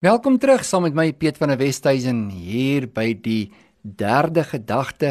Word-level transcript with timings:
Welkom 0.00 0.38
terug 0.40 0.62
saam 0.64 0.86
met 0.86 0.94
my 0.96 1.10
Piet 1.12 1.36
van 1.36 1.50
der 1.52 1.58
Westhuizen 1.60 2.30
hier 2.32 2.86
by 2.88 3.10
die 3.20 3.50
derde 3.84 4.46
gedagte 4.48 5.10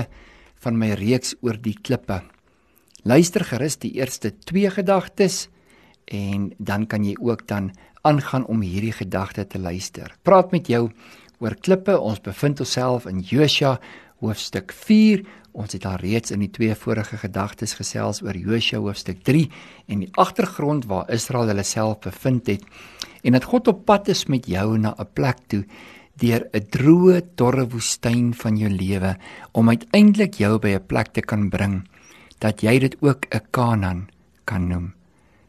van 0.65 0.79
my 0.81 0.95
reeks 0.97 1.35
oor 1.45 1.59
die 1.61 1.75
klippe. 1.77 2.17
Luister 3.05 3.45
gerus 3.45 3.77
die 3.83 3.91
eerste 3.99 4.31
2 4.49 4.71
gedagtes 4.79 5.37
en 6.09 6.49
dan 6.57 6.87
kan 6.89 7.05
jy 7.05 7.13
ook 7.21 7.45
dan 7.45 7.69
aangaan 8.01 8.49
om 8.49 8.65
hierdie 8.65 8.95
gedagte 8.97 9.45
te 9.45 9.61
luister. 9.61 10.09
Praat 10.25 10.49
met 10.57 10.73
jou 10.73 10.87
oor 11.37 11.53
klippe. 11.53 11.93
Ons 11.93 12.25
bevind 12.25 12.65
onsself 12.65 13.05
in 13.05 13.21
Josua 13.21 13.77
hoofstuk 14.25 14.73
4. 14.73 15.21
Ons 15.53 15.77
het 15.77 15.85
al 15.85 16.01
reeds 16.01 16.33
in 16.33 16.41
die 16.41 16.49
twee 16.49 16.73
vorige 16.73 17.21
gedagtes 17.21 17.77
gesels 17.77 18.23
oor 18.25 18.33
Josua 18.33 18.81
hoofstuk 18.81 19.21
3 19.21 19.51
en 19.85 20.01
die 20.07 20.09
agtergrond 20.17 20.89
waar 20.89 21.13
Israel 21.13 21.53
hulle 21.53 21.67
self 21.77 22.01
bevind 22.09 22.49
het 22.49 22.65
en 23.23 23.35
dat 23.35 23.43
God 23.43 23.67
op 23.67 23.85
pad 23.85 24.07
is 24.07 24.25
met 24.25 24.47
jou 24.47 24.77
na 24.77 24.95
'n 24.97 25.13
plek 25.13 25.37
toe 25.47 25.65
deur 26.19 26.47
'n 26.53 26.67
droë, 26.69 27.21
dorre 27.35 27.67
woestyn 27.67 28.33
van 28.33 28.57
jou 28.57 28.69
lewe 28.69 29.17
om 29.51 29.69
uiteindelik 29.69 30.33
jou 30.33 30.59
by 30.59 30.75
'n 30.75 30.85
plek 30.87 31.13
te 31.13 31.21
kan 31.21 31.49
bring 31.49 31.87
dat 32.39 32.61
jy 32.61 32.79
dit 32.79 32.95
ook 33.01 33.25
'n 33.31 33.47
Kanaan 33.51 34.07
kan 34.45 34.67
noem. 34.67 34.93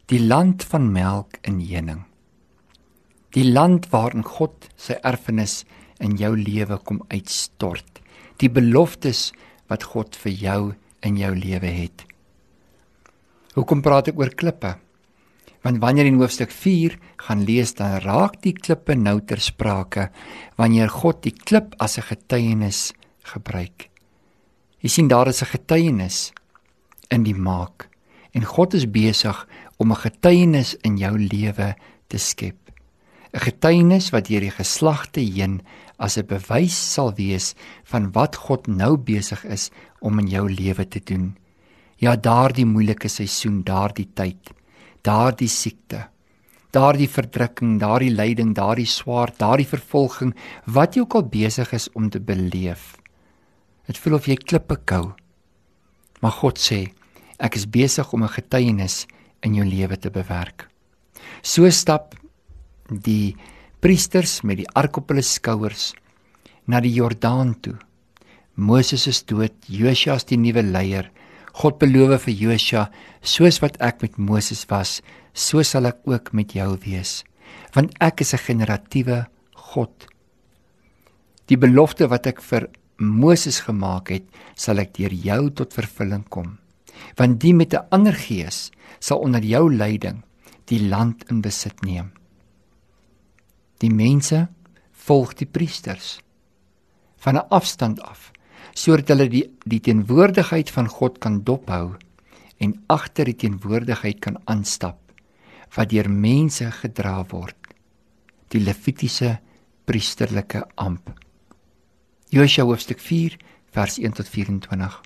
Die 0.05 0.19
land 0.19 0.63
van 0.63 0.91
melk 0.91 1.37
en 1.41 1.59
honing. 1.59 2.03
Die 3.31 3.51
land 3.51 3.89
waarin 3.89 4.23
God 4.23 4.69
sy 4.75 4.93
erfenis 5.03 5.65
in 5.99 6.17
jou 6.17 6.37
lewe 6.37 6.77
kom 6.77 7.01
uitstort. 7.07 8.01
Die 8.37 8.49
beloftes 8.49 9.31
wat 9.67 9.83
God 9.83 10.15
vir 10.15 10.31
jou 10.31 10.73
in 11.01 11.17
jou 11.17 11.35
lewe 11.35 11.65
het. 11.67 12.05
Hoekom 13.53 13.81
praat 13.81 14.07
ek 14.07 14.19
oor 14.19 14.29
klippe? 14.29 14.75
Want 15.61 15.77
wanneer 15.77 16.05
in 16.05 16.17
hoofstuk 16.17 16.51
4 16.51 16.97
gaan 17.21 17.43
lees 17.45 17.73
dan 17.77 17.99
raak 18.01 18.39
die 18.41 18.53
klippe 18.53 18.95
nou 18.97 19.19
ter 19.21 19.41
sprake 19.41 20.09
wanneer 20.57 20.89
God 20.89 21.21
die 21.23 21.33
klip 21.33 21.75
as 21.77 21.97
'n 21.97 22.09
getuienis 22.09 22.93
gebruik. 23.23 23.89
Jy 24.81 24.89
sien 24.89 25.07
daar 25.07 25.27
is 25.27 25.41
'n 25.41 25.53
getuienis 25.53 26.33
in 27.09 27.23
die 27.23 27.35
maak 27.35 27.89
en 28.33 28.45
God 28.45 28.73
is 28.73 28.89
besig 28.89 29.47
om 29.77 29.91
'n 29.91 30.03
getuienis 30.07 30.75
in 30.81 30.97
jou 30.97 31.17
lewe 31.17 31.75
te 32.07 32.17
skep. 32.17 32.57
'n 33.33 33.39
Getuienis 33.39 34.09
wat 34.11 34.27
deur 34.27 34.41
die 34.41 34.51
geslagte 34.51 35.19
heen 35.19 35.61
as 35.97 36.17
'n 36.17 36.25
bewys 36.25 36.93
sal 36.93 37.13
wees 37.13 37.53
van 37.83 38.11
wat 38.11 38.35
God 38.35 38.67
nou 38.67 38.97
besig 38.97 39.45
is 39.45 39.69
om 39.99 40.19
in 40.19 40.27
jou 40.27 40.49
lewe 40.49 40.87
te 40.87 40.99
doen. 40.99 41.37
Ja, 41.97 42.15
daardie 42.15 42.65
moeilike 42.65 43.07
seisoen, 43.07 43.63
daardie 43.63 44.09
tyd 44.13 44.51
daardie 45.07 45.49
siekte, 45.49 46.07
daardie 46.71 47.09
verdrukking, 47.09 47.79
daardie 47.81 48.11
lyding, 48.13 48.53
daardie 48.55 48.87
swaar, 48.87 49.33
daardie 49.37 49.67
vervolging 49.67 50.33
wat 50.65 50.95
jy 50.95 51.05
ook 51.05 51.17
al 51.19 51.27
besig 51.31 51.73
is 51.73 51.89
om 51.97 52.09
te 52.09 52.19
beleef. 52.19 52.95
Dit 53.87 53.99
voel 53.99 54.19
of 54.19 54.27
jy 54.29 54.37
klippe 54.37 54.77
kou. 54.85 55.11
Maar 56.21 56.37
God 56.37 56.61
sê, 56.61 56.85
ek 57.41 57.57
is 57.57 57.65
besig 57.65 58.13
om 58.13 58.23
'n 58.23 58.35
getuienis 58.37 59.07
in 59.43 59.55
jou 59.55 59.65
lewe 59.65 59.97
te 59.97 60.09
bewerk. 60.09 60.67
So 61.41 61.69
stap 61.69 62.15
die 62.89 63.35
priesters 63.79 64.41
met 64.43 64.57
die 64.57 64.69
ark 64.75 64.97
op 64.97 65.09
hulle 65.09 65.21
skouers 65.21 65.93
na 66.67 66.79
die 66.79 66.93
Jordaan 66.93 67.55
toe. 67.61 67.77
Moses 68.55 69.07
is 69.07 69.23
dood, 69.23 69.53
Josua 69.67 70.15
is 70.15 70.27
die 70.29 70.37
nuwe 70.37 70.61
leier. 70.63 71.09
God 71.53 71.79
beloof 71.79 72.27
vir 72.27 72.33
Josua, 72.33 72.85
soos 73.21 73.59
wat 73.61 73.77
ek 73.83 74.01
met 74.01 74.17
Moses 74.17 74.63
was, 74.69 75.01
so 75.33 75.63
sal 75.63 75.89
ek 75.89 75.99
ook 76.07 76.31
met 76.33 76.55
jou 76.55 76.77
wees, 76.85 77.23
want 77.75 77.91
ek 77.99 78.21
is 78.21 78.33
'n 78.33 78.45
generatiewe 78.47 79.27
God. 79.55 80.07
Die 81.47 81.57
belofte 81.57 82.07
wat 82.07 82.27
ek 82.27 82.41
vir 82.41 82.69
Moses 82.97 83.59
gemaak 83.59 84.09
het, 84.09 84.23
sal 84.55 84.79
ek 84.79 84.93
deur 84.93 85.13
jou 85.13 85.49
tot 85.49 85.73
vervulling 85.73 86.23
kom. 86.29 86.57
Want 87.17 87.39
die 87.39 87.53
met 87.53 87.73
'n 87.73 87.87
ander 87.91 88.13
gees 88.13 88.71
sal 88.99 89.19
onder 89.19 89.41
jou 89.43 89.73
leiding 89.73 90.23
die 90.65 90.87
land 90.87 91.23
in 91.29 91.41
besit 91.41 91.81
neem. 91.81 92.11
Die 93.79 93.89
mense 93.89 94.47
volg 94.91 95.33
die 95.33 95.47
priesters 95.47 96.19
van 97.17 97.35
'n 97.35 97.49
afstand 97.49 97.99
af 98.01 98.31
sodat 98.73 99.11
hulle 99.13 99.27
die 99.29 99.45
die 99.65 99.81
teenwoordigheid 99.83 100.71
van 100.71 100.87
God 100.89 101.19
kan 101.23 101.41
dophou 101.47 101.95
en 102.61 102.75
agter 102.93 103.25
die 103.25 103.37
teenwoordigheid 103.45 104.21
kan 104.23 104.37
aanstap 104.45 104.99
wat 105.75 105.91
deur 105.91 106.09
mense 106.11 106.67
gedra 106.81 107.21
word. 107.31 107.55
Die 108.51 108.59
levitiese 108.59 109.37
priesterlike 109.87 110.65
amp. 110.75 111.13
Josua 112.31 112.65
hoofstuk 112.67 112.99
4 112.99 113.37
vers 113.71 113.97
1 113.99 114.19
tot 114.19 114.27
24 114.27 115.01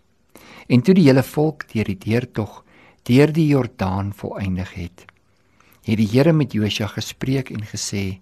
En 0.67 0.81
toe 0.81 0.93
die 0.97 1.05
hele 1.05 1.23
volk 1.23 1.67
deur 1.73 1.85
die 1.85 1.97
deurtog 1.97 2.63
deur 3.05 3.33
die 3.33 3.47
Jordaan 3.47 4.13
volëindig 4.13 4.73
het 4.73 5.05
het 5.85 5.99
die 6.01 6.09
Here 6.09 6.33
met 6.33 6.53
Josua 6.53 6.87
gespreek 6.89 7.51
en 7.53 7.65
gesê 7.69 8.19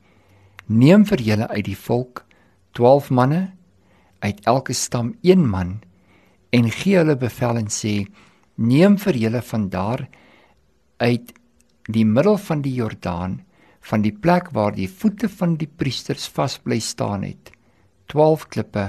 neem 0.68 1.06
vir 1.08 1.22
julle 1.24 1.48
uit 1.48 1.66
die 1.66 1.80
volk 1.80 2.26
12 2.76 3.10
manne 3.10 3.42
uit 4.24 4.40
elke 4.48 4.74
stam 4.74 5.14
een 5.22 5.44
man 5.50 5.80
en 6.56 6.70
gee 6.72 6.98
hulle 7.00 7.16
bevel 7.20 7.60
en 7.62 7.72
sê 7.72 7.96
neem 8.56 8.98
vir 9.02 9.20
julle 9.26 9.42
van 9.52 9.70
daar 9.74 10.06
uit 11.04 11.34
die 11.92 12.06
middel 12.08 12.38
van 12.38 12.62
die 12.64 12.76
Jordaan 12.78 13.42
van 13.84 14.04
die 14.06 14.14
plek 14.16 14.52
waar 14.56 14.76
die 14.76 14.88
voete 14.88 15.28
van 15.30 15.58
die 15.60 15.68
priesters 15.68 16.30
vas 16.38 16.58
bly 16.64 16.80
staan 16.80 17.26
het 17.28 17.52
12 18.14 18.48
klippe 18.56 18.86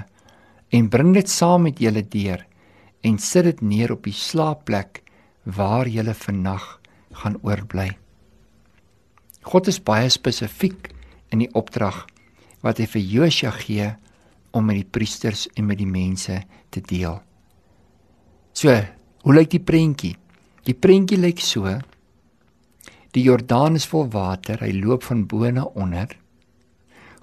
en 0.75 0.91
bring 0.91 1.15
dit 1.17 1.31
saam 1.31 1.67
met 1.67 1.81
julle 1.83 2.05
deur 2.15 2.44
en 3.05 3.19
sit 3.19 3.49
dit 3.50 3.61
neer 3.62 3.93
op 3.94 4.06
die 4.06 4.17
slaapplek 4.17 5.03
waar 5.44 5.89
julle 5.91 6.15
vannag 6.17 6.65
gaan 7.15 7.37
oorbly. 7.43 7.91
God 9.44 9.69
is 9.69 9.83
baie 9.83 10.09
spesifiek 10.11 10.89
in 11.34 11.43
die 11.44 11.50
opdrag 11.53 12.05
wat 12.65 12.81
hy 12.81 12.87
vir 12.94 13.05
Josua 13.15 13.53
gee 13.59 13.91
om 14.55 14.69
met 14.71 14.81
die 14.81 14.91
priesters 14.97 15.47
en 15.55 15.67
met 15.69 15.81
die 15.81 15.91
mense 15.91 16.41
te 16.71 16.81
deel. 16.81 17.19
So, 18.55 18.75
hoe 19.25 19.35
lyk 19.35 19.51
die 19.57 19.63
prentjie? 19.63 20.15
Die 20.65 20.77
prentjie 20.79 21.19
lyk 21.19 21.43
so: 21.43 21.69
Die 23.15 23.25
Jordaan 23.27 23.77
is 23.79 23.89
vol 23.91 24.07
water, 24.11 24.63
hy 24.63 24.73
loop 24.79 25.05
van 25.09 25.27
bo 25.27 25.51
na 25.51 25.67
onder. 25.75 26.15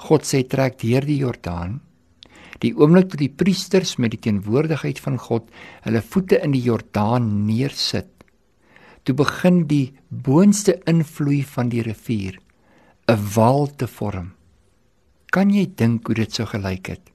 God 0.01 0.25
sê 0.25 0.43
trek 0.49 0.79
deur 0.81 1.05
die 1.05 1.19
Jordaan. 1.21 1.79
Die 2.61 2.73
oomblik 2.77 3.09
toe 3.09 3.19
die 3.21 3.33
priesters 3.33 3.95
met 3.97 4.13
die 4.13 4.21
teenwoordigheid 4.21 4.99
van 5.01 5.17
God 5.21 5.47
hulle 5.85 6.01
voete 6.05 6.37
in 6.45 6.53
die 6.53 6.61
Jordaan 6.61 7.45
neersit, 7.47 8.11
toe 9.03 9.15
begin 9.17 9.63
die 9.69 9.93
boonste 10.09 10.77
invloei 10.89 11.41
van 11.55 11.71
die 11.73 11.81
rivier 11.81 12.37
'n 13.09 13.17
wal 13.35 13.67
te 13.67 13.87
vorm. 13.87 14.33
Kan 15.31 15.49
jy 15.49 15.65
dink 15.75 16.07
hoe 16.07 16.15
dit 16.15 16.31
sou 16.31 16.45
gelyk 16.45 16.87
het? 16.87 17.10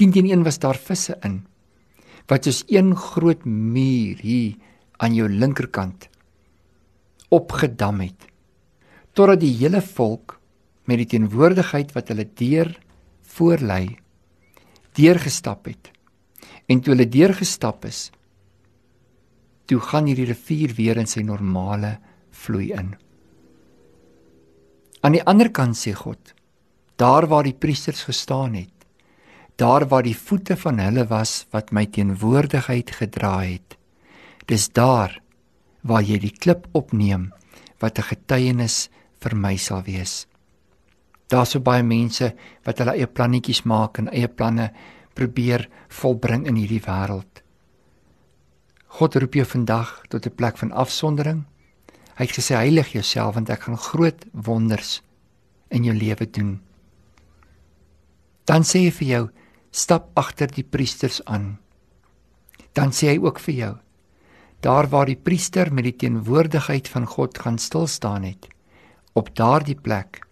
10 0.00 0.12
teen 0.12 0.30
1 0.30 0.44
was 0.44 0.58
daar 0.58 0.78
visse 0.78 1.16
in 1.22 1.42
wat 2.30 2.46
soos 2.46 2.62
een 2.70 2.94
groot 2.96 3.44
muur 3.44 4.20
hier 4.22 4.54
aan 5.02 5.14
jou 5.14 5.28
linkerkant 5.28 6.08
opgedam 7.28 8.00
het 8.04 8.28
totdat 9.12 9.42
die 9.42 9.54
hele 9.58 9.82
volk 9.82 10.38
met 10.88 11.02
die 11.02 11.10
teenwoordigheid 11.14 11.92
wat 11.96 12.10
hulle 12.12 12.26
deur 12.38 12.70
voorlei 13.34 13.98
deurgestap 14.96 15.68
het. 15.70 15.90
En 16.68 16.80
toe 16.80 16.94
hulle 16.94 17.08
deurgestap 17.08 17.86
is 17.88 18.10
toe 19.70 19.78
gaan 19.80 20.08
hierdie 20.10 20.26
rivier 20.28 20.74
weer 20.76 20.98
in 21.00 21.08
sy 21.08 21.22
normale 21.24 21.94
vloei 22.34 22.72
in. 22.74 22.90
Aan 25.00 25.14
die 25.16 25.22
ander 25.24 25.48
kant 25.54 25.78
sê 25.78 25.94
God 25.96 26.34
daar 27.00 27.26
waar 27.30 27.46
die 27.46 27.56
priesters 27.56 28.02
gestaan 28.04 28.58
het 28.58 28.81
daar 29.56 29.86
waar 29.88 30.02
die 30.02 30.16
voete 30.16 30.56
van 30.56 30.78
hulle 30.78 31.06
was 31.06 31.46
wat 31.50 31.72
my 31.72 31.86
teenwoordigheid 31.86 32.90
gedra 32.90 33.40
het. 33.44 33.76
Dis 34.46 34.68
daar 34.72 35.20
waar 35.82 36.02
jy 36.02 36.18
die 36.18 36.34
klip 36.34 36.66
opneem 36.72 37.32
wat 37.78 37.98
'n 37.98 38.08
getuienis 38.14 38.88
vir 39.20 39.36
my 39.36 39.56
sal 39.56 39.82
wees. 39.82 40.26
Daar's 41.28 41.50
so 41.50 41.60
baie 41.60 41.82
mense 41.82 42.34
wat 42.64 42.78
hulle 42.78 42.92
eie 42.92 43.06
plannetjies 43.06 43.62
maak 43.62 43.98
en 43.98 44.08
eie 44.08 44.28
planne 44.28 44.70
probeer 45.14 45.68
volbring 45.88 46.46
in 46.46 46.56
hierdie 46.56 46.82
wêreld. 46.84 47.42
God 48.86 49.16
roep 49.16 49.34
jou 49.34 49.46
vandag 49.46 50.02
tot 50.08 50.26
'n 50.26 50.34
plek 50.34 50.58
van 50.58 50.72
afsondering. 50.72 51.44
Hy 52.16 52.24
het 52.24 52.36
gesê 52.36 52.54
heilig 52.54 52.92
jouself 52.92 53.34
want 53.34 53.50
ek 53.50 53.62
gaan 53.62 53.78
groot 53.78 54.24
wonders 54.32 55.02
in 55.70 55.84
jou 55.84 55.94
lewe 55.96 56.30
doen. 56.30 56.60
Dan 58.44 58.62
sê 58.62 58.78
hy 58.78 58.90
vir 58.90 59.08
jou 59.08 59.30
stap 59.72 60.12
agter 60.14 60.52
die 60.52 60.64
priesters 60.64 61.22
aan. 61.24 61.56
Dan 62.76 62.92
sê 62.92 63.14
hy 63.14 63.18
ook 63.24 63.40
vir 63.40 63.54
jou: 63.54 63.72
Daar 64.60 64.88
waar 64.92 65.08
die 65.08 65.18
priester 65.18 65.72
met 65.72 65.88
die 65.88 65.96
teenwoordigheid 66.04 66.88
van 66.88 67.06
God 67.06 67.38
gaan 67.38 67.58
stil 67.58 67.86
staan 67.86 68.22
het, 68.22 68.46
op 69.12 69.34
daardie 69.36 69.80
plek 69.80 70.22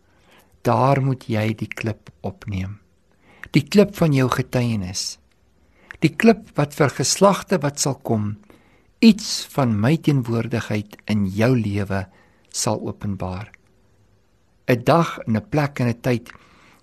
daar 0.62 1.00
moet 1.00 1.24
jy 1.24 1.54
die 1.56 1.68
klip 1.68 2.10
opneem. 2.20 2.78
Die 3.56 3.64
klip 3.64 3.96
van 3.96 4.12
jou 4.12 4.28
getuienis. 4.28 5.18
Die 6.04 6.12
klip 6.12 6.52
wat 6.56 6.76
vir 6.76 6.92
geslagte 6.92 7.58
wat 7.64 7.80
sal 7.80 7.96
kom 8.04 8.36
iets 9.00 9.46
van 9.54 9.72
my 9.80 9.96
teenwoordigheid 9.96 10.98
in 11.08 11.24
jou 11.32 11.54
lewe 11.56 12.04
sal 12.52 12.80
openbaar. 12.84 13.48
'n 14.68 14.84
Dag 14.84 15.18
en 15.26 15.36
'n 15.36 15.48
plek 15.48 15.80
en 15.80 15.88
'n 15.88 16.00
tyd 16.00 16.30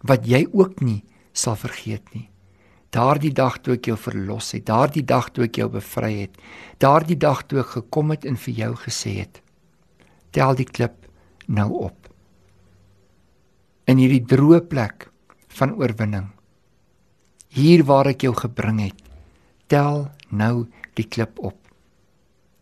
wat 0.02 0.26
jy 0.26 0.48
ook 0.52 0.82
nie 0.82 1.04
sal 1.34 1.56
vergeet 1.56 2.14
nie. 2.14 2.30
Daardie 2.96 3.34
dag 3.36 3.60
toe 3.62 3.76
ek 3.76 3.90
jou 3.90 3.98
verlos 4.00 4.54
het, 4.56 4.66
daardie 4.70 5.04
dag 5.04 5.30
toe 5.36 5.48
ek 5.48 5.60
jou 5.60 5.68
bevry 5.72 6.14
het, 6.22 6.38
daardie 6.80 7.18
dag 7.20 7.44
toe 7.48 7.60
ek 7.64 7.74
gekom 7.76 8.14
het 8.16 8.26
en 8.26 8.40
vir 8.40 8.54
jou 8.62 8.72
gesê 8.86 9.18
het: 9.20 9.42
Tel 10.32 10.56
die 10.56 10.68
klip 10.68 11.08
nou 11.48 11.68
op. 11.90 12.08
In 13.88 14.00
hierdie 14.00 14.24
droë 14.24 14.62
plek 14.68 15.10
van 15.60 15.76
oorwinning. 15.76 16.32
Hier 17.56 17.84
waar 17.88 18.12
ek 18.12 18.24
jou 18.28 18.34
gebring 18.36 18.82
het, 18.84 19.00
tel 19.72 20.08
nou 20.30 20.68
die 21.00 21.08
klip 21.08 21.40
op. 21.40 21.58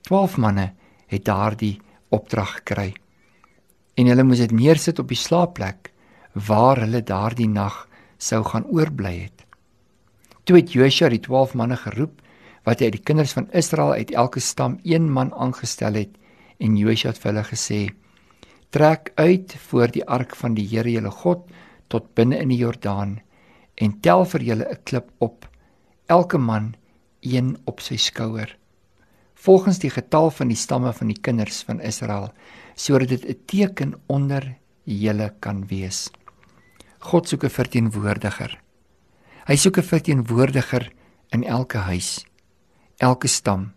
12 0.06 0.38
manne 0.38 0.70
het 1.10 1.26
daardie 1.26 1.80
opdrag 2.14 2.60
gekry. 2.60 2.94
En 3.98 4.10
hulle 4.12 4.26
moes 4.28 4.44
dit 4.44 4.54
neersit 4.54 5.00
op 5.02 5.10
die 5.10 5.20
slaapplek 5.20 5.92
waar 6.48 6.84
hulle 6.84 7.02
daardie 7.02 7.50
nag 7.50 7.86
sou 8.22 8.44
gaan 8.46 8.68
oorbly 8.70 9.16
het. 9.26 9.35
Toe 10.46 10.60
het 10.60 10.74
Josua 10.74 11.10
die 11.10 11.20
12 11.20 11.56
manne 11.58 11.78
geroep 11.82 12.22
wat 12.66 12.80
hy 12.80 12.90
uit 12.90 12.98
die 12.98 13.06
kinders 13.06 13.34
van 13.34 13.50
Israel 13.54 13.94
uit 13.98 14.14
elke 14.14 14.40
stam 14.40 14.80
een 14.84 15.12
man 15.12 15.34
aangestel 15.34 15.98
het 15.98 16.14
en 16.62 16.78
Josua 16.78 17.14
het 17.14 17.22
vir 17.22 17.32
hulle 17.32 17.46
gesê: 17.50 17.80
"Trek 18.70 19.12
uit 19.16 19.56
voor 19.70 19.92
die 19.92 20.06
ark 20.06 20.36
van 20.36 20.54
die 20.54 20.68
Here 20.68 20.92
julle 20.92 21.12
God 21.12 21.50
tot 21.88 22.14
binne 22.16 22.38
in 22.38 22.50
die 22.50 22.62
Jordaan 22.62 23.20
en 23.76 24.00
tel 24.02 24.26
vir 24.26 24.42
julle 24.42 24.70
'n 24.70 24.84
klip 24.84 25.10
op, 25.20 25.50
elke 26.08 26.38
man 26.38 26.76
een 27.22 27.58
op 27.66 27.80
sy 27.80 27.98
skouer." 27.98 28.58
volgens 29.46 29.80
die 29.80 29.92
getal 29.94 30.32
van 30.32 30.50
die 30.50 30.58
stamme 30.58 30.94
van 30.94 31.12
die 31.12 31.22
kinders 31.22 31.62
van 31.68 31.82
Israel 31.82 32.32
sodat 32.76 33.10
dit 33.10 33.26
'n 33.26 33.40
teken 33.46 33.94
onder 34.08 34.56
julle 34.84 35.34
kan 35.40 35.68
wees. 35.68 36.10
God 37.00 37.28
soek 37.28 37.44
'n 37.44 37.50
verteenwoordiger. 37.50 38.65
Hy 39.46 39.56
soek 39.56 39.78
'n 39.78 39.86
verteenwoordiger 39.86 40.92
in 41.30 41.44
elke 41.44 41.78
huis, 41.78 42.26
elke 42.98 43.28
stam, 43.28 43.74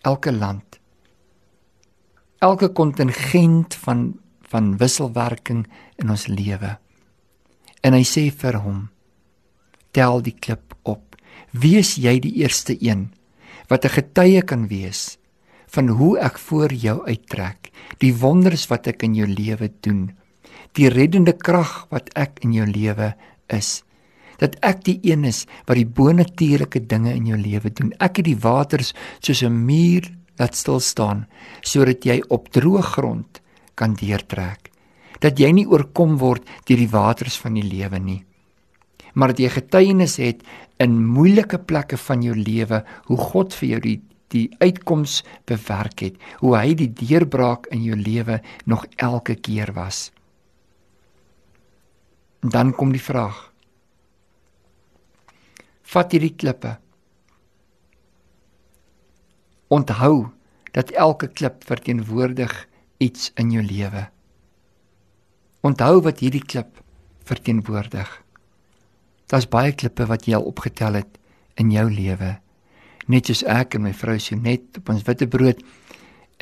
elke 0.00 0.32
land. 0.32 0.80
Elke 2.38 2.68
kontingent 2.68 3.74
van 3.74 4.20
van 4.48 4.76
wisselwerking 4.76 5.66
in 5.96 6.10
ons 6.10 6.26
lewe. 6.26 6.78
En 7.82 7.92
hy 7.92 8.04
sê 8.04 8.30
vir 8.30 8.56
hom: 8.62 8.88
Tel 9.90 10.22
die 10.22 10.36
klip 10.40 10.74
op. 10.82 11.16
Wees 11.50 11.96
jy 11.96 12.18
die 12.20 12.34
eerste 12.40 12.76
een 12.80 13.12
wat 13.68 13.84
'n 13.84 13.96
getuie 13.98 14.42
kan 14.42 14.68
wees 14.68 15.18
van 15.66 15.88
hoe 15.88 16.18
ek 16.18 16.38
voor 16.38 16.72
jou 16.72 17.06
uittrek, 17.06 17.70
die 17.98 18.14
wonders 18.14 18.66
wat 18.70 18.86
ek 18.86 19.02
in 19.02 19.14
jou 19.14 19.26
lewe 19.26 19.72
doen, 19.80 20.16
die 20.72 20.88
reddende 20.88 21.32
krag 21.32 21.86
wat 21.90 22.10
ek 22.14 22.38
in 22.40 22.52
jou 22.52 22.66
lewe 22.66 23.14
is. 23.46 23.82
Dat 24.44 24.58
ek 24.60 24.84
die 24.84 24.98
een 25.02 25.24
is 25.28 25.44
wat 25.64 25.78
die 25.80 25.88
bonatuurlike 25.88 26.84
dinge 26.90 27.14
in 27.14 27.30
jou 27.32 27.38
lewe 27.40 27.72
doen. 27.72 27.94
Ek 27.98 28.20
het 28.20 28.28
die 28.28 28.38
waters 28.40 28.92
soos 29.20 29.42
'n 29.42 29.64
muur 29.64 30.10
laat 30.38 30.54
stil 30.54 30.80
staan 30.80 31.26
sodat 31.62 32.04
jy 32.04 32.20
op 32.28 32.52
droë 32.52 32.82
grond 32.82 33.40
kan 33.74 33.94
deurtrek. 33.94 34.70
Dat 35.20 35.38
jy 35.38 35.50
nie 35.52 35.66
oorkom 35.66 36.18
word 36.18 36.42
deur 36.66 36.78
die 36.78 36.90
waters 36.90 37.36
van 37.36 37.54
die 37.54 37.64
lewe 37.64 37.98
nie 37.98 38.24
maar 39.14 39.30
dat 39.30 39.38
jy 39.38 39.50
getuienis 39.54 40.16
het 40.18 40.42
in 40.82 40.96
moeilike 41.06 41.58
plekke 41.58 41.96
van 41.96 42.22
jou 42.22 42.34
lewe 42.34 42.82
hoe 43.06 43.18
God 43.30 43.54
vir 43.54 43.68
jou 43.68 43.80
die 43.86 44.00
die 44.34 44.48
uitkoms 44.58 45.20
bewerk 45.46 46.00
het, 46.02 46.16
hoe 46.42 46.56
hy 46.56 46.72
die 46.74 46.88
deurbraak 46.90 47.68
in 47.70 47.84
jou 47.84 47.94
lewe 47.94 48.40
nog 48.66 48.82
elke 48.98 49.36
keer 49.38 49.70
was. 49.76 50.08
En 52.42 52.50
dan 52.50 52.72
kom 52.74 52.90
die 52.90 53.02
vraag: 53.02 53.52
Vat 55.84 56.14
hierdie 56.16 56.32
klippe. 56.32 56.76
Onthou 59.68 60.30
dat 60.74 60.90
elke 60.90 61.28
klip 61.28 61.64
verteenwoordig 61.68 62.52
iets 63.04 63.30
in 63.40 63.52
jou 63.52 63.62
lewe. 63.64 64.06
Onthou 65.64 66.00
wat 66.04 66.22
hierdie 66.24 66.44
klip 66.44 66.80
verteenwoordig. 67.28 68.08
Daar's 69.28 69.48
baie 69.48 69.72
klippe 69.72 70.06
wat 70.08 70.26
jy 70.28 70.36
al 70.38 70.48
opgetel 70.48 71.00
het 71.00 71.20
in 71.60 71.70
jou 71.72 71.86
lewe. 71.90 72.34
Net 73.08 73.28
soos 73.28 73.44
ek 73.44 73.76
en 73.76 73.84
my 73.84 73.92
vrou 73.96 74.16
Sonet 74.20 74.80
op 74.80 74.88
ons 74.92 75.04
witbrood 75.04 75.60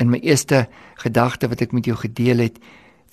in 0.01 0.09
my 0.09 0.19
eerste 0.23 0.65
gedagte 1.03 1.49
wat 1.51 1.61
ek 1.61 1.75
met 1.75 1.87
jou 1.87 1.95
gedeel 1.99 2.45
het, 2.47 2.57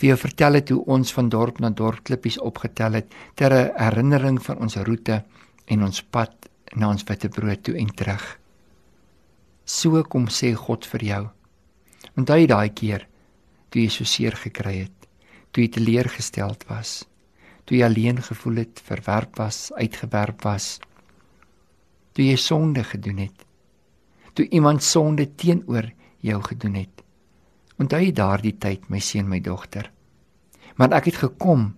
vir 0.01 0.15
jou 0.15 0.19
vertel 0.23 0.57
het 0.57 0.71
hoe 0.73 0.81
ons 0.89 1.13
van 1.13 1.29
dorp 1.29 1.59
na 1.61 1.71
dorp 1.77 2.05
klippies 2.09 2.39
opgetel 2.41 2.97
het 2.97 3.11
ter 3.37 3.53
herinnering 3.53 4.39
van 4.43 4.63
ons 4.65 4.79
roete 4.87 5.21
en 5.71 5.87
ons 5.87 6.03
pad 6.03 6.49
na 6.75 6.91
ons 6.91 7.07
witbrood 7.07 7.63
toe 7.67 7.77
en 7.79 7.91
terug. 7.95 8.25
So 9.65 10.03
kom 10.03 10.27
sê 10.29 10.53
God 10.55 10.87
vir 10.95 11.07
jou. 11.11 11.23
Onthou 12.19 12.43
daai 12.51 12.71
keer 12.75 13.07
toe 13.71 13.85
jy 13.85 13.91
so 13.95 14.05
seer 14.05 14.35
gekry 14.35 14.81
het, 14.83 15.09
toe 15.55 15.63
jy 15.63 15.71
teleurgesteld 15.79 16.67
was 16.71 17.01
toe 17.71 17.79
jy 17.79 17.87
alleen 17.87 18.19
gevoel 18.19 18.65
het, 18.65 18.81
verwerp 18.83 19.37
was, 19.39 19.69
uitgewerp 19.79 20.43
was. 20.43 20.81
Toe 22.19 22.25
jy 22.27 22.35
sonde 22.35 22.83
gedoen 22.83 23.21
het. 23.23 23.45
Toe 24.35 24.49
iemand 24.51 24.83
sonde 24.83 25.29
teenoor 25.39 25.87
jou 26.19 26.41
gedoen 26.49 26.81
het. 26.81 27.05
Onthou 27.79 28.01
jy 28.03 28.11
daardie 28.11 28.57
tyd, 28.59 28.89
my 28.91 28.99
seun, 28.99 29.29
my 29.31 29.39
dogter? 29.39 29.87
Maar 30.83 30.99
ek 30.99 31.13
het 31.13 31.21
gekom 31.23 31.69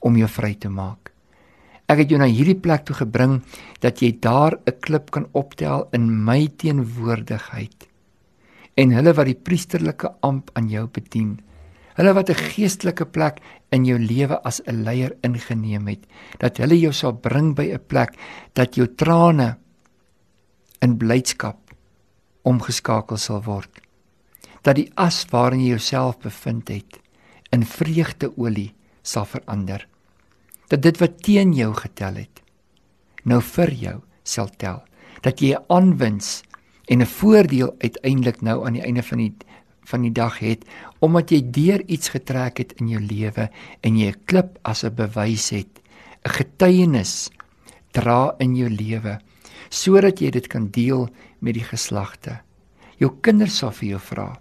om 0.00 0.16
jou 0.16 0.30
vry 0.40 0.54
te 0.56 0.72
maak. 0.72 1.11
Ek 1.92 1.98
het 2.06 2.12
jou 2.12 2.18
na 2.20 2.28
hierdie 2.30 2.56
plek 2.56 2.86
toe 2.88 2.96
gebring 2.96 3.42
dat 3.84 4.00
jy 4.00 4.16
daar 4.18 4.56
'n 4.64 4.80
klip 4.80 5.10
kan 5.10 5.28
optel 5.32 5.88
in 5.92 6.24
my 6.24 6.48
teenwoordigheid. 6.56 7.88
En 8.76 8.90
hulle 8.90 9.12
wat 9.12 9.26
die 9.26 9.42
priesterlike 9.44 10.08
amp 10.22 10.50
aan 10.54 10.68
jou 10.68 10.86
bedien, 10.88 11.40
Hulle 11.92 12.12
wat 12.16 12.30
'n 12.30 12.34
geestelike 12.34 13.04
plek 13.04 13.40
in 13.70 13.84
jou 13.84 13.98
lewe 13.98 14.42
as 14.42 14.60
'n 14.64 14.82
leier 14.82 15.16
ingeneem 15.20 15.86
het, 15.88 16.06
dat 16.38 16.56
hulle 16.56 16.80
jou 16.80 16.92
sal 16.92 17.12
bring 17.12 17.54
by 17.54 17.66
'n 17.72 17.86
plek 17.86 18.16
dat 18.54 18.74
jou 18.74 18.86
trane 18.86 19.58
in 20.80 20.96
blydskap 20.96 21.58
omgeskakel 22.42 23.16
sal 23.16 23.42
word. 23.42 23.80
Dat 24.62 24.76
die 24.76 24.90
as 24.94 25.26
waarin 25.30 25.60
jy 25.60 25.68
jouself 25.68 26.18
bevind 26.18 26.68
het 26.68 27.00
in 27.50 27.64
vreugdeolie 27.64 28.74
sal 29.02 29.24
verander. 29.24 29.91
Dat 30.72 30.82
dit 30.82 30.98
wat 30.98 31.20
teen 31.22 31.52
jou 31.52 31.72
getel 31.76 32.22
het 32.24 32.42
nou 33.28 33.40
vir 33.42 33.72
jou 33.78 33.98
sal 34.26 34.50
tel. 34.58 34.82
Dat 35.22 35.40
jy 35.40 35.54
'n 35.54 35.64
aanwins 35.68 36.42
en 36.88 37.02
'n 37.02 37.06
voordeel 37.06 37.74
uiteindelik 37.78 38.42
nou 38.42 38.66
aan 38.66 38.72
die 38.72 38.82
einde 38.82 39.02
van 39.02 39.18
die 39.18 39.34
van 39.84 40.02
die 40.02 40.12
dag 40.12 40.38
het 40.38 40.64
omdat 41.00 41.30
jy 41.30 41.50
deur 41.50 41.82
iets 41.86 42.08
getrek 42.08 42.58
het 42.58 42.72
in 42.80 42.88
jou 42.88 43.00
lewe 43.00 43.50
en 43.82 43.96
jy 43.96 44.08
'n 44.08 44.24
klip 44.24 44.58
as 44.62 44.84
'n 44.84 44.94
bewys 44.94 45.50
het, 45.50 45.80
'n 46.24 46.30
getuienis 46.30 47.30
dra 47.92 48.34
in 48.38 48.56
jou 48.56 48.68
lewe 48.68 49.18
sodat 49.70 50.20
jy 50.20 50.30
dit 50.30 50.46
kan 50.46 50.70
deel 50.70 51.08
met 51.40 51.54
die 51.54 51.64
geslagte. 51.64 52.40
Jou 52.98 53.10
kinders 53.20 53.58
sal 53.58 53.70
vir 53.70 53.88
jou 53.88 54.00
vra, 54.00 54.40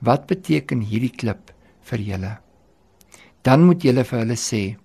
"Wat 0.00 0.26
beteken 0.26 0.80
hierdie 0.80 1.16
klip 1.16 1.52
vir 1.82 1.98
julle?" 1.98 2.38
Dan 3.42 3.64
moet 3.64 3.82
jy 3.82 4.04
vir 4.04 4.18
hulle 4.18 4.36
sê, 4.36 4.76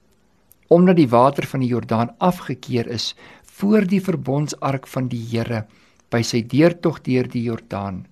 omdat 0.68 0.96
die 0.96 1.10
water 1.10 1.46
van 1.46 1.60
die 1.60 1.70
Jordaan 1.70 2.16
afgekeer 2.18 2.88
is 2.88 3.14
voor 3.44 3.86
die 3.86 4.02
verbondsark 4.02 4.88
van 4.88 5.08
die 5.08 5.22
Here 5.30 5.66
by 6.10 6.22
sy 6.22 6.42
deurtog 6.42 7.02
deur 7.06 7.28
die 7.28 7.44
Jordaan 7.44 8.06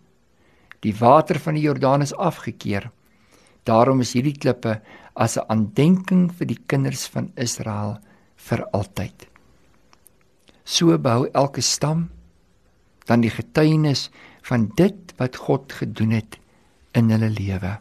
Die 0.84 0.96
water 1.00 1.40
van 1.40 1.56
die 1.56 1.64
Jordaan 1.64 2.04
is 2.04 2.14
afgekeer. 2.14 2.90
Daarom 3.64 4.02
is 4.04 4.12
hierdie 4.18 4.36
klippe 4.36 4.82
as 5.16 5.38
'n 5.38 5.48
aandenking 5.48 6.32
vir 6.36 6.48
die 6.48 6.60
kinders 6.68 7.08
van 7.08 7.32
Israel 7.36 8.00
vir 8.36 8.66
altyd. 8.74 9.28
So 10.66 10.98
bou 10.98 11.30
elke 11.34 11.62
stam 11.62 12.10
dan 13.06 13.22
die 13.22 13.30
getuienis 13.30 14.10
van 14.42 14.72
dit 14.76 15.14
wat 15.18 15.36
God 15.36 15.72
gedoen 15.72 16.12
het 16.12 16.38
in 16.94 17.10
hulle 17.10 17.30
lewe. 17.30 17.80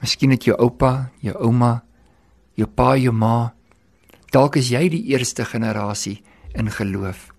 Miskien 0.00 0.30
het 0.30 0.44
jou 0.44 0.56
oupa, 0.58 1.10
jou 1.20 1.34
ouma, 1.36 1.82
jou 2.54 2.66
pa, 2.66 2.94
jou 2.96 3.12
ma 3.12 3.52
dalk 4.32 4.56
is 4.56 4.70
jy 4.70 4.88
die 4.88 5.04
eerste 5.12 5.44
generasie 5.44 6.22
in 6.54 6.70
geloof. 6.70 7.30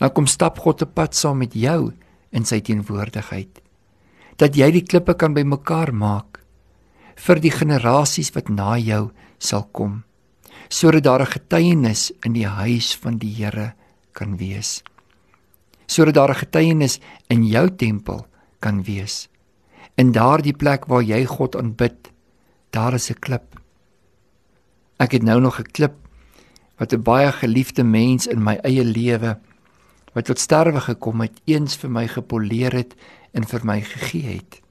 Nou 0.00 0.10
kom 0.10 0.26
stap 0.26 0.58
God 0.58 0.82
op 0.82 0.94
pad 0.94 1.14
saam 1.14 1.38
met 1.38 1.54
jou 1.54 1.92
in 2.32 2.44
sy 2.44 2.60
teenwoordigheid. 2.60 3.62
Dat 4.36 4.56
jy 4.56 4.70
die 4.70 4.82
klippe 4.82 5.14
kan 5.14 5.34
bymekaar 5.34 5.94
maak 5.94 6.36
vir 7.16 7.40
die 7.40 7.52
generasies 7.52 8.32
wat 8.34 8.50
na 8.52 8.76
jou 8.76 9.08
sal 9.38 9.64
kom 9.72 10.02
sodat 10.68 11.04
daar 11.04 11.22
'n 11.22 11.32
getuienis 11.36 12.12
in 12.24 12.32
die 12.32 12.46
huis 12.46 12.96
van 12.96 13.18
die 13.18 13.32
Here 13.34 13.74
kan 14.12 14.36
wees 14.36 14.82
sodat 15.86 16.14
daar 16.14 16.30
'n 16.30 16.42
getuienis 16.44 17.00
in 17.28 17.44
jou 17.44 17.70
tempel 17.70 18.26
kan 18.60 18.82
wees 18.82 19.28
in 19.96 20.12
daardie 20.12 20.56
plek 20.56 20.86
waar 20.86 21.02
jy 21.02 21.24
God 21.24 21.56
aanbid 21.56 22.12
daar 22.70 22.94
is 22.94 23.10
'n 23.10 23.20
klip 23.20 23.60
ek 24.98 25.12
het 25.12 25.22
nou 25.22 25.40
nog 25.40 25.60
'n 25.60 25.72
klip 25.72 25.94
wat 26.78 26.92
'n 26.92 27.02
baie 27.02 27.32
geliefde 27.32 27.84
mens 27.84 28.26
in 28.26 28.42
my 28.42 28.58
eie 28.62 28.84
lewe 28.84 29.38
wat 30.12 30.24
tot 30.24 30.38
sterwe 30.38 30.80
gekom 30.80 31.20
het 31.20 31.40
eens 31.44 31.76
vir 31.76 31.90
my 31.90 32.08
gepoleer 32.08 32.72
het 32.72 32.94
en 33.32 33.44
vir 33.44 33.60
my 33.64 33.80
gegee 33.80 34.36
het 34.36 34.66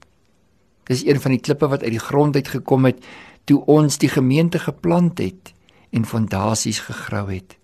Dis 0.86 1.02
een 1.06 1.18
van 1.20 1.34
die 1.34 1.42
klippe 1.42 1.66
wat 1.68 1.82
uit 1.82 1.96
die 1.96 2.02
grond 2.02 2.36
uit 2.36 2.48
gekom 2.48 2.86
het 2.86 3.02
toe 3.46 3.58
ons 3.66 3.98
die 3.98 4.10
gemeente 4.10 4.58
geplant 4.62 5.18
het 5.18 5.52
en 5.90 6.06
fondasies 6.06 6.80
gegrou 6.86 7.26
het. 7.30 7.56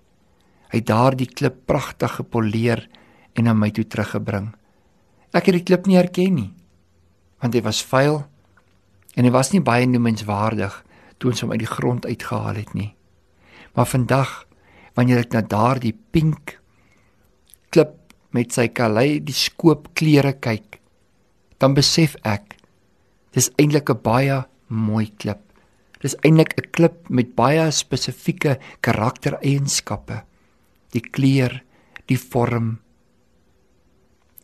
Hy 0.73 0.81
het 0.81 0.89
daardie 0.89 1.29
klip 1.31 1.63
pragtig 1.67 2.19
gepoleer 2.19 2.89
en 3.39 3.47
na 3.47 3.55
my 3.55 3.71
toe 3.71 3.87
teruggebring. 3.87 4.51
Ek 5.33 5.47
het 5.47 5.59
die 5.61 5.67
klip 5.67 5.87
nie 5.87 5.99
herken 6.01 6.35
nie 6.41 6.51
want 7.43 7.57
hy 7.59 7.63
was 7.63 7.83
vuil 7.83 8.21
en 9.19 9.27
hy 9.27 9.31
was 9.35 9.51
nie 9.51 9.63
baie 9.63 9.87
noemenswaardig 9.91 10.77
toe 11.23 11.31
ons 11.31 11.45
hom 11.45 11.55
uit 11.55 11.63
die 11.63 11.71
grond 11.71 12.07
uitgehaal 12.07 12.59
het 12.59 12.75
nie. 12.75 12.91
Maar 13.79 13.87
vandag 13.87 14.33
wanneer 14.99 15.23
ek 15.23 15.37
na 15.37 15.43
daardie 15.47 15.95
pink 15.95 16.59
klip 17.71 17.95
met 18.35 18.51
sy 18.53 18.67
kaleidoskoop 18.69 19.93
kleure 19.95 20.35
kyk, 20.35 20.81
dan 21.63 21.79
besef 21.79 22.19
ek 22.27 22.59
Dis 23.33 23.49
eintlik 23.57 23.89
'n 23.91 24.03
baie 24.05 24.45
mooi 24.69 25.09
klip. 25.17 25.41
Dis 26.01 26.17
eintlik 26.25 26.53
'n 26.57 26.71
klip 26.71 27.09
met 27.09 27.35
baie 27.35 27.71
spesifieke 27.71 28.59
karaktereienskappe. 28.81 30.25
Die 30.93 31.01
kleur, 31.01 31.63
die 32.07 32.19
vorm, 32.19 32.79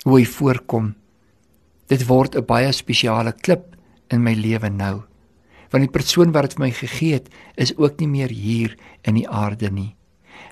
hoe 0.04 0.18
hy 0.18 0.24
voorkom. 0.24 0.94
Dit 1.88 2.06
word 2.06 2.36
'n 2.36 2.46
baie 2.46 2.72
spesiale 2.72 3.32
klip 3.32 3.76
in 4.10 4.22
my 4.22 4.32
lewe 4.32 4.70
nou. 4.70 5.04
Want 5.70 5.84
die 5.84 5.92
persoon 5.92 6.32
wat 6.32 6.42
dit 6.42 6.56
vir 6.56 6.64
my 6.64 6.70
gegee 6.70 7.12
het, 7.12 7.28
is 7.56 7.76
ook 7.76 8.00
nie 8.00 8.08
meer 8.08 8.32
hier 8.32 8.76
in 9.02 9.14
die 9.14 9.28
aarde 9.28 9.70
nie. 9.70 9.96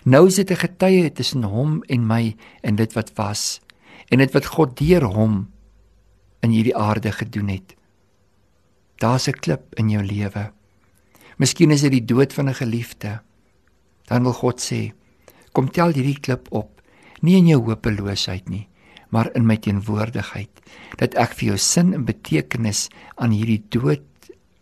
Nou 0.04 0.26
is 0.26 0.37
dit 0.37 0.50
'n 0.50 0.56
getuie 0.56 1.12
tussen 1.12 1.42
hom 1.42 1.82
en 1.88 2.06
my 2.06 2.37
en 2.62 2.76
dit 2.76 2.92
wat 2.92 3.12
was 3.16 3.61
en 4.11 4.18
dit 4.18 4.32
wat 4.32 4.46
God 4.46 4.76
deur 4.78 5.04
hom 5.04 5.49
in 6.40 6.50
hierdie 6.50 6.76
aarde 6.76 7.12
gedoen 7.12 7.49
het. 7.49 7.75
Daar's 8.96 9.28
'n 9.28 9.40
klip 9.40 9.75
in 9.75 9.90
jou 9.90 10.02
lewe. 10.02 10.52
Miskien 11.37 11.70
is 11.70 11.80
dit 11.80 11.92
die 11.92 12.04
dood 12.04 12.32
van 12.32 12.49
'n 12.49 12.54
geliefde. 12.54 13.20
Dan 14.04 14.23
wil 14.23 14.32
God 14.32 14.61
sê, 14.61 14.92
kom 15.52 15.70
tel 15.70 15.92
hierdie 15.92 16.20
klip 16.20 16.46
op, 16.50 16.82
nie 17.20 17.37
in 17.37 17.46
jou 17.46 17.61
hopeloosheid 17.64 18.49
nie, 18.49 18.68
maar 19.11 19.30
in 19.35 19.46
my 19.46 19.56
teenwoordigheid, 19.56 20.50
dat 20.96 21.14
ek 21.14 21.35
vir 21.35 21.49
jou 21.49 21.58
sin 21.58 21.94
en 21.94 22.04
betekenis 22.04 22.88
aan 23.16 23.30
hierdie 23.30 23.64
dood 23.68 24.00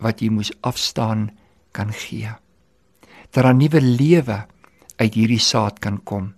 wat 0.04 0.20
jy 0.20 0.30
moes 0.30 0.52
afstaan 0.61 1.30
kan 1.73 1.92
gee. 1.92 2.30
Dat 3.32 3.44
'n 3.44 3.56
nuwe 3.58 3.80
lewe 3.80 4.46
uit 4.96 5.14
hierdie 5.14 5.40
saad 5.40 5.78
kan 5.80 5.99
kom. 6.04 6.34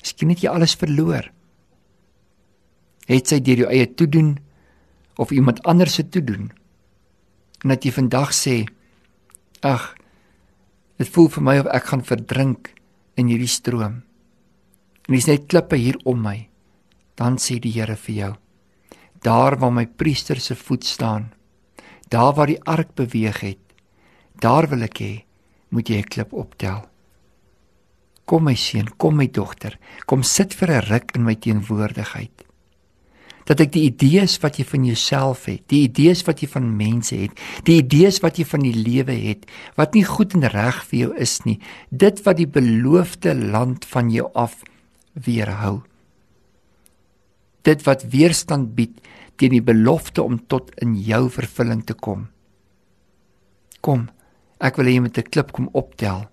Miskien 0.00 0.28
het 0.28 0.42
jy 0.42 0.48
alles 0.48 0.74
verloor. 0.74 1.32
Het 3.06 3.28
sy 3.28 3.40
deur 3.40 3.56
jou 3.56 3.70
eie 3.70 3.94
toedoen 3.94 4.38
of 5.16 5.30
iemand 5.30 5.62
anders 5.62 5.94
se 5.94 6.08
toedoen 6.08 6.52
en 7.62 7.70
dat 7.70 7.84
jy 7.84 7.92
vandag 7.94 8.32
sê 8.34 8.62
ag 9.62 9.92
dit 10.98 11.08
voel 11.14 11.28
vir 11.36 11.44
my 11.46 11.56
of 11.62 11.68
ek 11.74 11.90
gaan 11.90 12.04
verdrink 12.06 12.72
in 13.20 13.30
hierdie 13.30 13.50
stroom 13.50 14.00
en 15.06 15.14
dis 15.14 15.28
net 15.30 15.46
klippe 15.50 15.78
hier 15.78 15.98
om 16.08 16.22
my 16.24 16.38
dan 17.20 17.38
sê 17.38 17.58
die 17.62 17.74
Here 17.74 17.96
vir 17.96 18.14
jou 18.16 18.32
daar 19.22 19.58
waar 19.60 19.74
my 19.74 19.86
priester 19.86 20.40
se 20.40 20.56
voet 20.58 20.84
staan 20.86 21.30
daar 22.08 22.34
waar 22.34 22.46
die 22.46 22.62
ark 22.64 22.94
beweeg 22.94 23.40
het 23.40 23.62
daar 24.42 24.68
wil 24.70 24.82
ek 24.88 24.98
hê 25.02 25.14
moet 25.72 25.88
jy 25.88 25.98
'n 26.02 26.10
klip 26.12 26.32
optel. 26.32 26.88
Kom 28.24 28.44
my 28.44 28.54
seun 28.54 28.88
kom 28.96 29.16
my 29.16 29.26
dogter. 29.26 29.78
Kom 30.06 30.22
sit 30.22 30.54
vir 30.54 30.70
'n 30.70 30.86
ruk 30.90 31.14
in 31.14 31.24
my 31.24 31.34
teenwoordigheid. 31.34 32.44
Dat 33.44 33.60
ek 33.60 33.72
die 33.72 33.90
idees 33.90 34.38
wat 34.38 34.58
jy 34.58 34.64
van 34.64 34.84
jouself 34.84 35.46
het, 35.46 35.68
die 35.68 35.82
idees 35.88 36.22
wat 36.26 36.40
jy 36.40 36.48
van 36.48 36.76
mense 36.76 37.16
het, 37.16 37.32
die 37.64 37.82
idees 37.82 38.20
wat 38.20 38.38
jy 38.38 38.44
van 38.44 38.60
die 38.60 38.74
lewe 38.74 39.12
het, 39.12 39.50
wat 39.74 39.94
nie 39.94 40.04
goed 40.04 40.34
en 40.34 40.48
reg 40.48 40.84
vir 40.84 40.98
jou 40.98 41.16
is 41.16 41.44
nie, 41.44 41.58
dit 41.90 42.22
wat 42.24 42.36
die 42.36 42.46
beloofde 42.46 43.34
land 43.34 43.84
van 43.84 44.10
jou 44.10 44.30
af 44.34 44.62
weerhou. 45.12 45.82
Dit 47.62 47.82
wat 47.82 48.04
weerstand 48.10 48.74
bied 48.74 49.00
teen 49.36 49.50
die 49.50 49.64
belofte 49.64 50.22
om 50.22 50.38
tot 50.46 50.70
in 50.82 50.94
jou 50.94 51.28
vervulling 51.30 51.84
te 51.86 51.94
kom. 51.94 52.28
Kom, 53.80 54.08
ek 54.60 54.76
wil 54.78 54.86
hê 54.86 54.94
jy 54.94 55.00
moet 55.00 55.18
'n 55.18 55.30
klip 55.30 55.52
kom 55.52 55.68
optel 55.72 56.28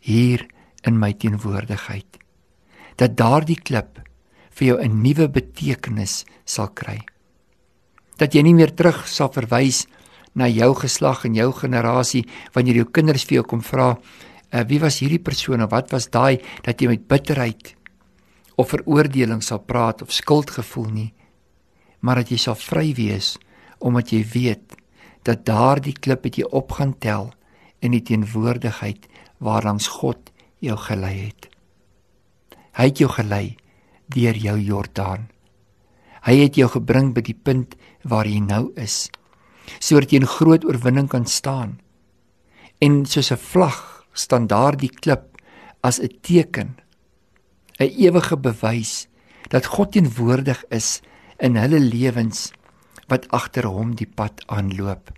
hier 0.00 0.46
in 0.84 0.98
my 0.98 1.12
teenwoordigheid. 1.12 2.18
Dat 2.96 3.16
daardie 3.16 3.60
klip 3.60 4.00
vir 4.50 4.66
jou 4.66 4.78
'n 4.80 5.02
nuwe 5.02 5.28
betekenis 5.28 6.24
sal 6.44 6.68
kry. 6.68 7.00
Dat 8.18 8.34
jy 8.34 8.42
nie 8.42 8.54
meer 8.54 8.74
terug 8.74 9.06
sal 9.08 9.28
verwys 9.28 9.86
na 10.34 10.46
jou 10.46 10.74
geslag 10.74 11.24
en 11.24 11.34
jou 11.34 11.52
generasie 11.52 12.26
wanneer 12.54 12.74
jou 12.74 12.84
kinders 12.84 13.24
vir 13.24 13.40
jou 13.40 13.44
kom 13.44 13.62
vra, 13.62 13.98
uh, 14.52 14.64
"Wie 14.64 14.80
was 14.80 15.00
hierdie 15.00 15.22
persoon 15.22 15.62
of 15.62 15.70
wat 15.70 15.90
was 15.90 16.10
daai?" 16.10 16.40
dat 16.62 16.80
jy 16.80 16.88
met 16.88 17.08
bitterheid 17.08 17.74
of 18.56 18.68
veroordeling 18.68 19.42
sal 19.42 19.58
praat 19.58 20.02
of 20.02 20.12
skuldgevoel 20.12 20.90
nie, 20.90 21.12
maar 22.00 22.20
dat 22.20 22.30
jy 22.32 22.38
sal 22.40 22.58
vry 22.58 22.92
wees 22.94 23.36
omdat 23.78 24.12
jy 24.12 24.24
weet 24.32 24.76
dat 25.24 25.44
daardie 25.48 25.96
klip 25.96 26.24
wat 26.24 26.36
jy 26.36 26.46
op 26.50 26.72
gaan 26.72 26.92
tel 26.98 27.30
in 27.80 27.92
die 27.96 28.02
teenwoordigheid 28.04 29.06
waarlangs 29.40 29.88
God 30.00 30.30
jou 30.60 30.76
gelei 30.76 31.16
het. 31.30 31.48
Hy 32.76 32.90
het 32.90 33.00
jou 33.00 33.08
gelei 33.12 33.56
deur 34.12 34.36
jou 34.36 34.56
Jordaan. 34.60 35.28
Hy 36.26 36.36
het 36.42 36.58
jou 36.60 36.68
gebring 36.68 37.14
by 37.16 37.24
die 37.24 37.36
punt 37.36 37.76
waar 38.04 38.28
jy 38.28 38.40
nou 38.44 38.70
is, 38.76 39.08
sodat 39.80 40.12
jy 40.12 40.20
'n 40.20 40.34
groot 40.36 40.64
oorwinning 40.64 41.08
kan 41.08 41.26
staan. 41.26 41.80
En 42.80 43.06
soos 43.06 43.32
'n 43.32 43.36
vlag 43.36 44.04
staan 44.12 44.46
daardie 44.46 44.90
klip 44.90 45.40
as 45.82 46.00
'n 46.00 46.20
teken, 46.20 46.76
'n 47.78 47.92
ewige 47.96 48.36
bewys 48.36 49.08
dat 49.48 49.66
God 49.66 49.92
teenwoordig 49.92 50.64
is 50.70 51.00
in 51.40 51.56
hulle 51.56 51.80
lewens 51.80 52.52
wat 53.08 53.26
agter 53.32 53.66
hom 53.66 53.94
die 53.94 54.06
pad 54.06 54.42
aanloop. 54.46 55.10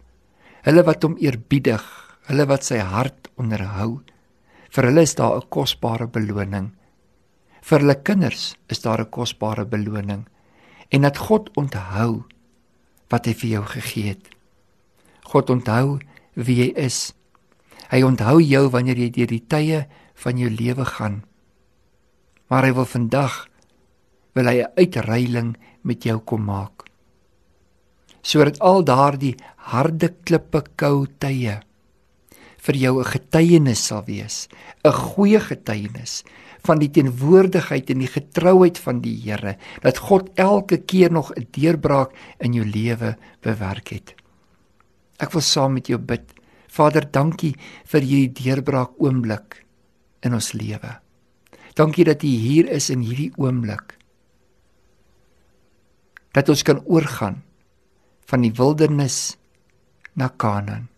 Hulle 0.63 0.83
wat 0.87 1.03
hom 1.03 1.17
eerbiedig, 1.19 1.83
hulle 2.31 2.47
wat 2.47 2.65
sy 2.65 2.79
hart 2.79 3.29
onderhou, 3.37 4.01
vir 4.71 4.85
hulle 4.89 5.03
is 5.03 5.15
daar 5.15 5.37
'n 5.37 5.49
kosbare 5.49 6.07
beloning 6.07 6.73
vir 7.63 7.85
hulle 7.85 7.97
kinders 8.03 8.55
is 8.69 8.83
daar 8.83 9.01
'n 9.01 9.11
kosbare 9.11 9.65
beloning 9.65 10.27
en 10.91 11.03
dat 11.03 11.19
God 11.19 11.51
onthou 11.57 12.25
wat 13.09 13.27
hy 13.27 13.35
vir 13.35 13.51
jou 13.51 13.65
gegee 13.65 14.09
het. 14.09 14.29
God 15.25 15.51
onthou 15.51 16.01
wie 16.35 16.57
jy 16.57 16.73
is. 16.77 17.15
Hy 17.91 18.03
onthou 18.03 18.41
jou 18.41 18.69
wanneer 18.69 18.99
jy 18.99 19.11
deur 19.11 19.27
die 19.27 19.47
tye 19.47 19.87
van 20.15 20.39
jou 20.39 20.51
lewe 20.51 20.85
gaan. 20.85 21.25
Maar 22.49 22.65
hy 22.65 22.73
wil 22.73 22.85
vandag 22.85 23.49
wil 24.35 24.47
hy 24.47 24.63
'n 24.63 24.73
uitreiling 24.77 25.57
met 25.83 26.05
jou 26.05 26.19
kom 26.21 26.45
maak. 26.45 26.87
Sodat 28.23 28.61
al 28.61 28.85
daardie 28.85 29.35
harde 29.73 30.13
klippe 30.25 30.63
kou 30.77 31.07
tye 31.19 31.61
vir 32.63 32.77
jou 32.77 33.01
'n 33.01 33.05
getuienis 33.05 33.87
sal 33.87 34.05
wees, 34.07 34.49
'n 34.85 34.93
goeie 34.93 35.41
getuienis 35.41 36.23
van 36.67 36.79
die 36.79 36.91
teenwoordigheid 36.91 37.91
en 37.91 37.99
die 37.99 38.11
getrouheid 38.11 38.79
van 38.79 39.01
die 39.01 39.17
Here 39.25 39.57
dat 39.83 39.99
God 39.99 40.31
elke 40.35 40.79
keer 40.79 41.11
nog 41.13 41.33
'n 41.35 41.47
deurbraak 41.51 42.11
in 42.39 42.53
jou 42.53 42.65
lewe 42.65 43.17
bewerk 43.41 43.89
het. 43.89 44.15
Ek 45.19 45.33
wil 45.33 45.41
saam 45.41 45.73
met 45.73 45.87
jou 45.87 45.99
bid. 45.99 46.23
Vader, 46.69 47.11
dankie 47.11 47.57
vir 47.85 48.01
hierdie 48.01 48.33
deurbraak 48.45 48.91
oomblik 48.99 49.65
in 50.23 50.35
ons 50.35 50.53
lewe. 50.53 50.99
Dankie 51.75 52.05
dat 52.05 52.23
U 52.23 52.27
hier 52.27 52.69
is 52.69 52.91
in 52.91 53.01
hierdie 53.01 53.33
oomblik. 53.37 54.02
Dat 56.33 56.49
ons 56.49 56.63
kan 56.65 56.81
oorgaan 56.85 57.43
van 58.31 58.45
die 58.45 58.53
wildernis 58.57 59.37
na 60.17 60.29
Kanaan. 60.29 60.89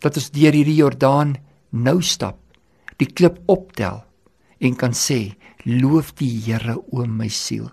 Dat 0.00 0.16
ons 0.16 0.30
deur 0.34 0.56
hierdie 0.56 0.80
Jordaan 0.80 1.36
nou 1.70 2.00
stap 2.02 2.38
die 3.00 3.08
klip 3.08 3.38
optel 3.50 4.02
en 4.62 4.76
kan 4.78 4.94
sê 4.96 5.34
loof 5.64 6.12
die 6.18 6.30
Here 6.44 6.76
o 6.90 7.06
my 7.06 7.28
siel 7.32 7.70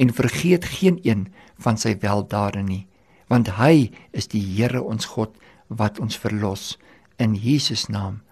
en 0.00 0.14
vergeet 0.16 0.64
geen 0.78 1.00
een 1.04 1.26
van 1.60 1.80
sy 1.80 1.96
weldade 2.00 2.62
nie 2.64 2.86
want 3.30 3.52
hy 3.60 3.90
is 4.16 4.30
die 4.32 4.42
Here 4.42 4.82
ons 4.82 5.12
God 5.14 5.36
wat 5.70 6.00
ons 6.02 6.18
verlos 6.18 6.74
in 7.22 7.36
Jesus 7.38 7.86
naam. 7.86 8.22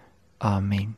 Amen. 0.43 0.97